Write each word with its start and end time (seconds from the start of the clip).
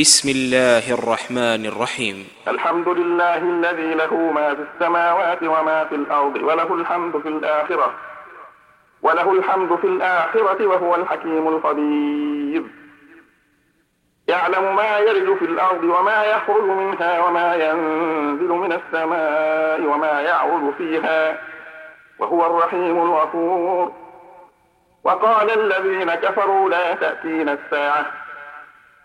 بسم 0.00 0.28
الله 0.28 0.92
الرحمن 0.92 1.66
الرحيم. 1.66 2.28
الحمد 2.48 2.88
لله 2.88 3.36
الذي 3.36 3.94
له 3.94 4.14
ما 4.14 4.54
في 4.54 4.62
السماوات 4.62 5.42
وما 5.42 5.84
في 5.84 5.94
الأرض 5.94 6.36
وله 6.36 6.74
الحمد 6.74 7.18
في 7.22 7.28
الآخرة 7.28 7.94
وله 9.02 9.32
الحمد 9.32 9.76
في 9.76 9.86
الآخرة 9.86 10.66
وهو 10.66 10.94
الحكيم 10.94 11.48
الخبير. 11.48 12.62
يعلم 14.28 14.76
ما 14.76 14.98
يرج 14.98 15.38
في 15.38 15.44
الأرض 15.44 15.84
وما 15.84 16.24
يخرج 16.24 16.64
منها 16.64 17.24
وما 17.24 17.54
ينزل 17.54 18.48
من 18.48 18.72
السماء 18.72 19.80
وما 19.80 20.20
يعرج 20.20 20.74
فيها 20.78 21.38
وهو 22.18 22.46
الرحيم 22.46 22.96
الغفور. 22.96 23.92
وقال 25.04 25.50
الذين 25.50 26.14
كفروا 26.14 26.70
لا 26.70 26.94
تأتينا 26.94 27.52
الساعة 27.52 28.29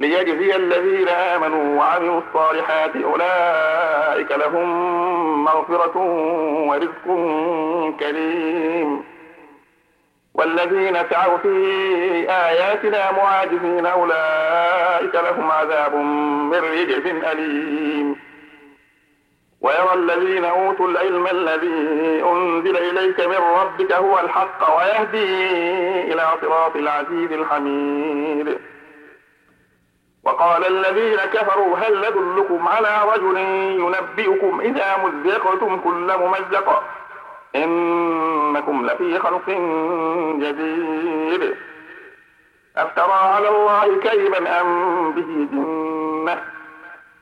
ليجزي 0.00 0.56
الذين 0.56 1.08
آمنوا 1.08 1.78
وعملوا 1.78 2.20
الصالحات 2.20 2.96
أولئك 2.96 4.30
لهم 4.32 5.44
مغفرة 5.44 5.96
ورزق 6.68 7.06
كريم. 8.00 9.04
والذين 10.34 10.96
سعوا 11.10 11.38
في 11.38 11.56
آياتنا 12.30 13.12
معاجزين 13.12 13.86
أولئك 13.86 15.14
لهم 15.14 15.50
عذاب 15.50 15.94
من 15.94 16.58
رجس 16.58 17.06
أليم. 17.32 18.16
ويرى 19.60 19.94
الذين 19.94 20.44
أوتوا 20.44 20.88
العلم 20.88 21.26
الذي 21.26 22.22
أنزل 22.24 22.76
إليك 22.76 23.20
من 23.20 23.36
ربك 23.36 23.92
هو 23.92 24.18
الحق 24.18 24.76
ويهدي 24.76 26.12
إلى 26.12 26.28
صراط 26.40 26.76
العزيز 26.76 27.32
الحميد. 27.32 28.58
وقال 30.24 30.66
الذين 30.66 31.16
كفروا 31.16 31.78
هل 31.78 31.98
ندلكم 31.98 32.68
على 32.68 33.12
رجل 33.14 33.36
ينبئكم 33.80 34.60
إذا 34.60 34.96
مزقتم 35.04 35.80
كل 35.80 36.12
ممزق؟ 36.18 36.82
إنكم 37.56 38.86
لفي 38.86 39.18
خلق 39.18 39.50
جديد. 40.38 41.56
أفترى 42.76 43.12
على 43.12 43.48
الله 43.48 44.00
كذبا 44.00 44.60
أم 44.60 45.12
به 45.12 45.48
جنة؟ 45.52 46.44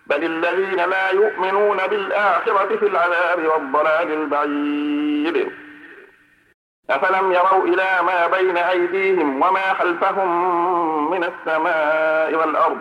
بل 0.06 0.24
الذين 0.24 0.76
لا 0.76 1.10
يؤمنون 1.10 1.76
بالآخرة 1.90 2.76
في 2.76 2.86
العذاب 2.86 3.46
والضلال 3.46 4.12
البعيد. 4.12 5.52
أفلم 6.90 7.32
يروا 7.32 7.64
إلى 7.64 8.00
ما 8.06 8.26
بين 8.26 8.56
أيديهم 8.56 9.36
وما 9.36 9.74
خلفهم 9.74 11.10
من 11.10 11.24
السماء 11.24 12.34
والأرض؟ 12.34 12.78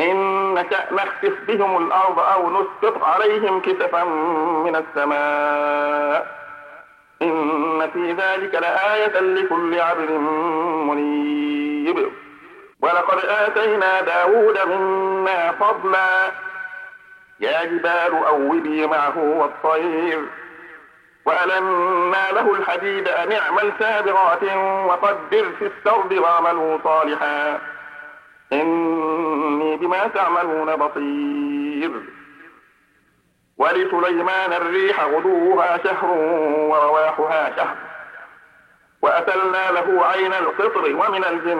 إن 0.00 0.54
نشأ 0.54 0.92
نخسف 0.92 1.34
بهم 1.48 1.86
الأرض 1.86 2.18
أو 2.18 2.50
نسقط 2.50 3.04
عليهم 3.04 3.60
كسفا 3.60 4.04
من 4.64 4.76
السماء. 4.76 6.36
إن 7.22 7.90
في 7.92 8.12
ذلك 8.12 8.54
لآية 8.54 9.20
لكل 9.20 9.80
عبد 9.80 10.10
منيب. 10.90 12.12
ولقد 12.82 13.18
آتينا 13.24 14.00
داود 14.00 14.58
منا 14.68 15.52
فضلا. 15.52 16.32
يا 17.40 17.64
جبال 17.64 18.24
أوبي 18.26 18.86
معه 18.86 19.18
والطير. 19.18 20.24
وألنا 21.26 22.32
له 22.32 22.54
الحديد 22.54 23.08
أن 23.08 23.32
اعمل 23.32 23.72
سابغات 23.78 24.42
وقدر 24.86 25.46
في 25.58 25.66
السرد 25.66 26.12
واعملوا 26.12 26.78
صالحا. 26.84 27.75
إني 28.52 29.76
بما 29.76 30.06
تعملون 30.06 30.76
بصير. 30.76 32.02
ولسليمان 33.58 34.52
الريح 34.52 35.04
غدوها 35.04 35.78
شهر 35.84 36.10
ورواحها 36.70 37.56
شهر. 37.56 37.76
وأتلنا 39.02 39.70
له 39.70 40.06
عين 40.06 40.32
القطر 40.32 40.96
ومن 40.96 41.24
الجن 41.24 41.58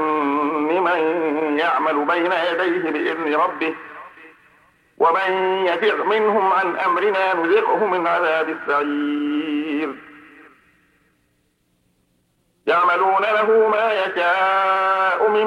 من 0.83 1.59
يعمل 1.59 2.05
بين 2.05 2.33
يديه 2.33 2.91
بإذن 2.91 3.35
ربه. 3.35 3.75
ومن 4.99 5.33
يزغ 5.67 6.05
منهم 6.05 6.53
عن 6.53 6.77
أمرنا 6.77 7.35
نزغه 7.35 7.87
من 7.87 8.07
عذاب 8.07 8.49
السعير. 8.49 9.95
يعملون 12.67 13.23
له 13.23 13.69
ما 13.69 13.93
يشاء 13.93 15.31
من 15.31 15.47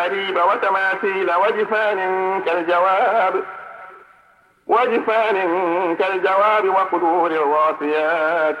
محاريب 0.00 0.36
وتماثيل 0.36 1.30
وجفان 1.34 1.98
كالجواب 2.46 3.34
وجفان 4.66 5.36
كالجواب 5.96 6.68
وقدور 6.68 7.30
الراسيات. 7.30 8.56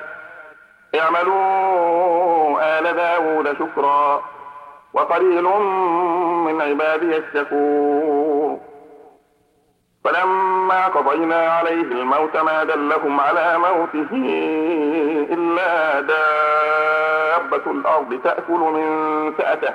اعملوا 1.00 2.78
آل 2.78 2.96
داود 2.96 3.52
شكرا 3.58 4.22
وقليل 4.92 5.42
من 6.44 6.62
عبادي 6.62 7.16
الشكور 7.16 8.58
فلما 10.04 10.86
قضينا 10.86 11.52
عليه 11.52 11.82
الموت 11.82 12.36
ما 12.36 12.64
دلهم 12.64 13.20
على 13.20 13.58
موته 13.58 14.10
إلا 15.32 16.00
دابة 16.00 17.70
الأرض 17.70 18.20
تأكل 18.24 18.60
من 18.60 19.32
سأته 19.38 19.74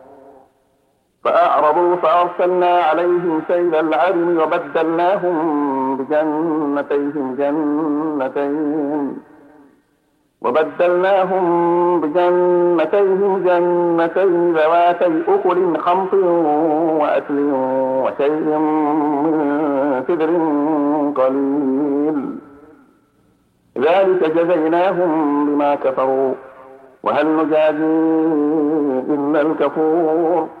فأعرضوا 1.23 1.95
فأرسلنا 1.95 2.79
عليهم 2.79 3.41
سيل 3.47 3.75
العرم 3.75 4.39
وبدلناهم 4.41 5.97
بجنتيهم 5.97 7.35
جنتين. 7.35 9.17
وبدلناهم 10.41 11.45
بجنتيهم 12.01 13.43
جنتين 13.45 14.53
ذواتي 14.53 15.21
أكل 15.27 15.77
خمط 15.77 16.13
وأكل 17.01 17.51
وشيء 18.03 18.57
من 18.57 20.03
سدر 20.07 20.31
قليل. 21.21 22.35
ذلك 23.77 24.37
جزيناهم 24.37 25.45
بما 25.45 25.75
كفروا. 25.75 26.33
وهل 27.03 27.27
نجازي 27.37 27.85
إلا 29.13 29.41
الكفور؟ 29.41 30.60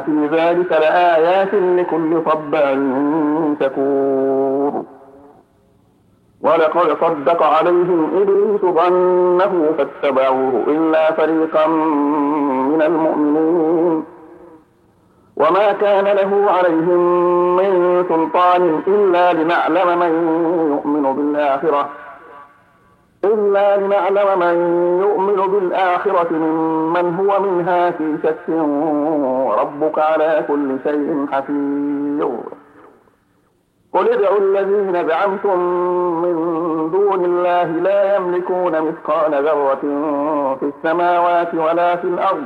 في 0.00 0.28
ذلك 0.32 0.72
لآيات 0.72 1.54
لكل 1.54 2.22
صبار 2.24 2.78
شكور. 3.60 4.84
ولقد 6.42 6.96
صدق 7.00 7.42
عليهم 7.42 8.10
إبليس 8.16 8.60
ظنه 8.60 9.74
فاتبعوه 9.78 10.64
إلا 10.66 11.12
فريقا 11.12 11.66
من 11.66 12.82
المؤمنين. 12.82 14.04
وما 15.36 15.72
كان 15.72 16.04
له 16.04 16.50
عليهم 16.50 17.00
من 17.56 18.04
سلطان 18.08 18.82
إلا 18.86 19.32
لنعلم 19.32 19.98
من 19.98 20.12
يؤمن 20.72 21.12
بالآخرة. 21.12 21.88
إلا 23.24 23.76
لنعلم 23.76 24.38
من 24.38 24.56
يؤمن 25.00 25.36
بالآخرة 25.36 26.32
ممن 26.32 27.14
هو 27.14 27.40
منها 27.42 27.90
في 27.90 28.16
شك 28.22 28.48
وربك 28.48 29.98
على 29.98 30.44
كل 30.48 30.76
شيء 30.84 31.26
حفيظ. 31.32 32.30
قل 33.92 34.08
ادعوا 34.08 34.38
الذين 34.38 35.08
زعمتم 35.08 35.58
من 36.22 36.34
دون 36.90 37.24
الله 37.24 37.64
لا 37.64 38.16
يملكون 38.16 38.80
مثقال 38.80 39.44
ذرة 39.44 39.80
في 40.60 40.72
السماوات 40.76 41.54
ولا 41.54 41.96
في 41.96 42.04
الأرض 42.04 42.44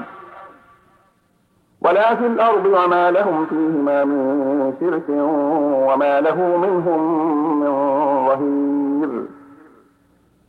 ولا 1.81 2.15
في 2.15 2.27
الأرض 2.27 2.67
وما 2.67 3.11
لهم 3.11 3.47
فيهما 3.47 4.05
من 4.05 4.75
شرك 4.81 5.09
وما 5.89 6.21
له 6.21 6.57
منهم 6.57 7.01
من 7.61 7.73
ظهير. 8.27 9.42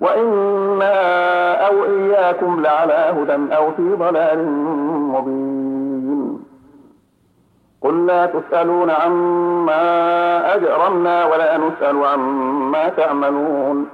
وإنا 0.00 0.96
أو 1.66 1.84
إياكم 1.84 2.62
لعلى 2.62 2.92
هدى 2.92 3.56
أو 3.56 3.70
في 3.70 3.94
ضلال 3.94 4.46
مبين. 5.14 6.44
قل 7.82 8.06
لا 8.06 8.26
تسألون 8.26 8.90
عما 8.90 9.84
أجرمنا 10.54 11.26
ولا 11.26 11.56
نسأل 11.56 12.04
عما 12.04 12.88
تعملون. 12.88 13.88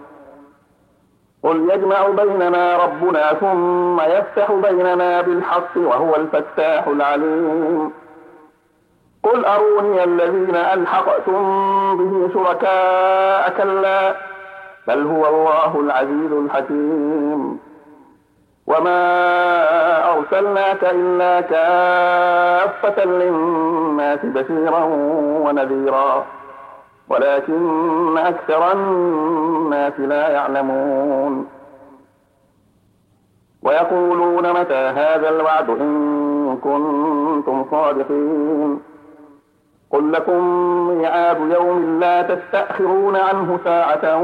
قل 1.43 1.71
يجمع 1.71 2.09
بيننا 2.09 2.77
ربنا 2.85 3.33
ثم 3.33 4.01
يفتح 4.01 4.53
بيننا 4.53 5.23
بالحق 5.23 5.77
وهو 5.77 6.17
الفتاح 6.17 6.87
العليم. 6.87 7.93
قل 9.23 9.45
أروني 9.45 10.05
الذين 10.05 10.57
ألحقتم 10.57 11.43
به 11.97 12.29
شركاء 12.35 13.55
كلا 13.57 14.36
بل 14.89 15.07
هو 15.07 15.27
الله 15.29 15.81
العزيز 15.81 16.33
الحكيم. 16.33 17.59
وما 18.67 19.01
أرسلناك 20.13 20.85
إلا 20.85 21.41
كافة 21.41 23.05
للناس 23.05 24.19
بشيرا 24.25 24.85
ونذيرا 25.45 26.27
ولكن 27.09 28.19
أكثر 28.19 28.73
الناس 28.73 30.01
لا 30.01 30.29
يعلمون. 30.29 31.47
ويقولون 33.63 34.53
متى 34.61 34.75
هذا 34.75 35.29
الوعد 35.29 35.71
إن 35.71 36.59
كنتم 36.65 37.65
صادقين. 37.71 38.81
قل 39.97 40.13
لكم 40.13 40.41
ميعاد 40.89 41.41
يوم 41.41 42.01
لا 42.01 42.23
تستأخرون 42.23 43.17
عنه 43.17 43.61
ساعة 43.65 44.23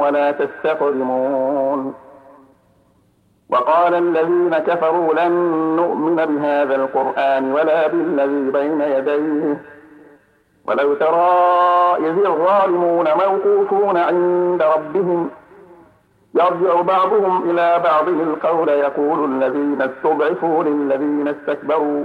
ولا 0.00 0.30
تستقدمون. 0.30 1.94
وقال 3.48 3.94
الذين 3.94 4.58
كفروا 4.58 5.14
لن 5.14 5.32
نؤمن 5.76 6.16
بهذا 6.16 6.74
القرآن 6.74 7.52
ولا 7.52 7.86
بالذي 7.86 8.50
بين 8.50 8.80
يديه. 8.80 9.60
ولو 10.66 10.94
ترى 10.94 11.30
إذ 11.98 12.26
الظالمون 12.26 13.06
موقوفون 13.26 13.96
عند 13.96 14.62
ربهم 14.62 15.30
يرجع 16.34 16.80
بعضهم 16.80 17.50
إلى 17.50 17.80
بعض 17.84 18.08
القول 18.08 18.68
يقول 18.68 19.24
الذين 19.24 19.82
استضعفوا 19.82 20.64
للذين 20.64 21.28
استكبروا. 21.28 22.04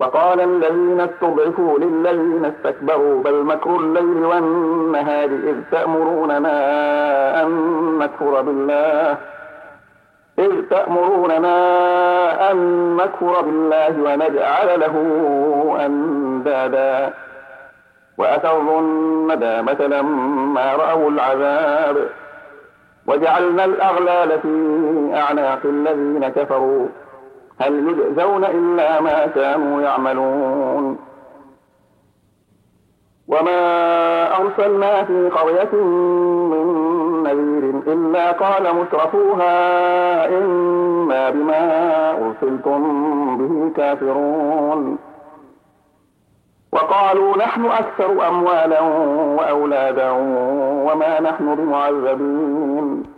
وقال 0.00 0.40
الذين 0.40 1.00
استضعفوا 1.00 1.78
للذين 1.78 2.44
استكبروا 2.44 3.22
بل 3.22 3.42
مكر 3.44 3.76
الليل 3.76 4.24
والنهار 4.24 5.24
إذ 5.24 5.56
تأمروننا 5.70 6.52
أن 7.42 7.48
نكفر 7.98 8.42
بالله 8.42 9.16
إذ 10.38 10.68
تأمروننا 10.70 11.56
أن 12.50 12.56
نكفر 12.96 13.40
بالله 13.42 14.02
ونجعل 14.02 14.80
له 14.80 14.94
أندادا. 15.86 17.14
وأسروا 18.18 18.80
الندامة 18.80 19.80
لما 19.86 20.72
رأوا 20.76 21.10
العذاب 21.10 22.08
وجعلنا 23.06 23.64
الأغلال 23.64 24.40
في 24.40 24.50
أعناق 25.14 25.60
الذين 25.64 26.28
كفروا. 26.28 26.88
هل 27.60 27.88
يجزون 27.88 28.44
إلا 28.44 29.00
ما 29.00 29.26
كانوا 29.26 29.82
يعملون؟ 29.82 30.98
وما 33.28 33.60
أرسلنا 34.36 35.04
في 35.04 35.28
قرية 35.28 35.82
من 36.52 37.22
نذير 37.22 37.94
إلا 37.94 38.32
قال 38.32 38.74
مترفوها 38.76 40.28
إنا 40.28 41.30
بما 41.30 42.10
أرسلتم 42.10 43.36
به 43.36 43.72
كافرون. 43.76 44.98
وقالوا 46.72 47.36
نحن 47.36 47.64
أكثر 47.64 48.28
أموالا 48.28 48.80
وأولادا 49.38 50.10
وما 50.90 51.20
نحن 51.20 51.54
بمعذبين. 51.54 53.17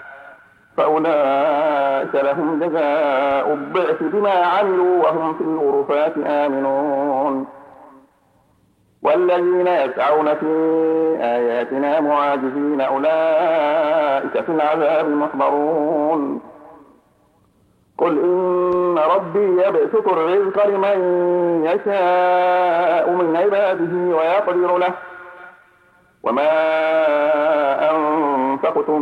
فأولئك 0.77 2.15
لهم 2.15 2.59
جزاء 2.59 3.53
الضعف 3.53 4.03
بما 4.03 4.31
عملوا 4.31 5.03
وهم 5.03 5.33
في 5.33 5.41
الغرفات 5.43 6.13
آمنون. 6.25 7.47
والذين 9.03 9.67
يسعون 9.67 10.35
في 10.35 10.47
آياتنا 11.21 11.99
معاجزين 11.99 12.81
أولئك 12.81 14.43
في 14.45 14.49
العذاب 14.51 15.09
محضرون 15.09 16.41
قل 17.97 18.19
إن 18.19 18.97
ربي 18.97 19.63
يبسط 19.67 20.07
الرزق 20.07 20.65
لمن 20.67 20.99
يشاء 21.65 23.11
من 23.11 23.35
عباده 23.35 24.17
ويقدر 24.17 24.77
له. 24.77 24.93
وما 26.23 26.51
أنفقتم 27.91 29.01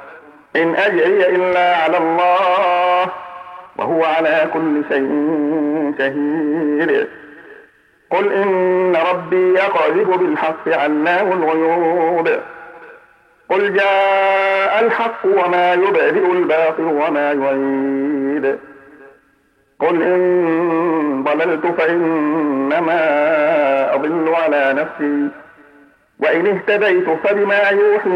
إن 0.55 0.75
أجري 0.75 1.35
إلا 1.35 1.75
على 1.75 1.97
الله 1.97 3.11
وهو 3.77 4.03
على 4.03 4.49
كل 4.53 4.81
شيء 4.89 5.93
شهيد. 5.97 7.07
قل 8.09 8.33
إن 8.33 8.95
ربي 8.95 9.53
يقذف 9.53 10.17
بالحق 10.17 10.67
علام 10.67 11.31
الغيوب. 11.31 12.29
قل 13.49 13.73
جاء 13.73 14.83
الحق 14.85 15.25
وما 15.25 15.73
يبدئ 15.73 16.31
الباطل 16.31 16.83
وما 16.83 17.31
يعيد. 17.31 18.59
قل 19.79 20.01
إن 20.01 21.23
ضللت 21.23 21.65
فإنما 21.65 22.99
أضل 23.95 24.33
على 24.35 24.73
نفسي. 24.73 25.27
وإن 26.19 26.47
اهتديت 26.47 27.09
فبما 27.23 27.69
يوحي 27.69 28.09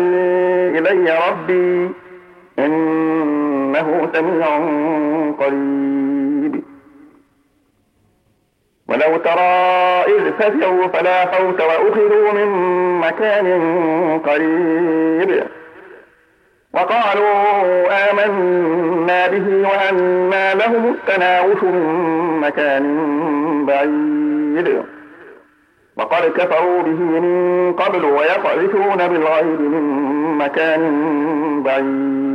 إلي 0.79 1.19
ربي. 1.29 2.04
إنه 2.59 4.09
سميع 4.13 4.47
قريب. 5.39 6.63
ولو 8.87 9.17
ترى 9.17 9.41
إذ 10.07 10.31
فزعوا 10.39 10.87
فلا 10.87 11.25
فوت 11.25 11.61
وأخذوا 11.61 12.31
من 12.31 12.49
مكان 12.99 13.47
قريب. 14.25 15.43
وقالوا 16.73 18.11
آمنا 18.11 19.27
به 19.27 19.69
وأنا 19.69 20.53
لهم 20.53 20.93
التناوش 20.93 21.63
من 21.63 22.39
مكان 22.39 22.85
بعيد. 23.65 24.83
وقد 25.97 26.31
كفروا 26.31 26.81
به 26.81 27.19
من 27.19 27.73
قبل 27.73 28.05
ويقذفون 28.05 29.07
بالغيب 29.07 29.61
من 29.61 29.83
مكان 30.37 31.63
بعيد. 31.63 32.34